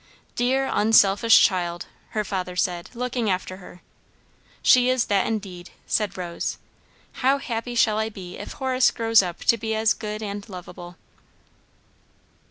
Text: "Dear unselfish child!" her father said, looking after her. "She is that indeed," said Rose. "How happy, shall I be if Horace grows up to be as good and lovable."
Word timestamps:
"Dear 0.33 0.67
unselfish 0.73 1.43
child!" 1.43 1.85
her 2.17 2.23
father 2.23 2.55
said, 2.55 2.89
looking 2.95 3.29
after 3.29 3.57
her. 3.57 3.81
"She 4.63 4.89
is 4.89 5.05
that 5.05 5.27
indeed," 5.27 5.69
said 5.85 6.17
Rose. 6.17 6.57
"How 7.21 7.37
happy, 7.37 7.75
shall 7.75 7.99
I 7.99 8.09
be 8.09 8.35
if 8.39 8.53
Horace 8.53 8.89
grows 8.89 9.21
up 9.21 9.41
to 9.43 9.59
be 9.59 9.75
as 9.75 9.93
good 9.93 10.23
and 10.23 10.49
lovable." 10.49 10.95